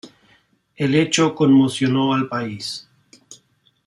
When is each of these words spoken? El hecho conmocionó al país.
El 0.77 0.95
hecho 0.95 1.35
conmocionó 1.35 2.15
al 2.15 2.27
país. 2.27 2.89